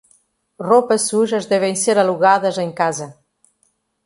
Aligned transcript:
Roupas 0.59 1.07
sujas 1.09 1.45
devem 1.45 1.75
ser 1.75 1.95
alugadas 1.99 2.57
em 2.57 2.71
casa. 2.73 3.15